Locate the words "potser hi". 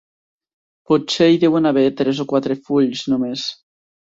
0.91-1.37